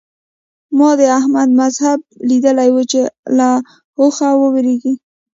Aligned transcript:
ما 0.77 0.89
د 0.99 1.01
احمد 1.19 1.49
مذهب 1.61 1.99
ليدلی 2.29 2.69
وو 2.73 2.81
چې 2.91 2.99
له 3.37 3.49
اوخه 4.01 4.27
وېرېږي. 4.39 4.93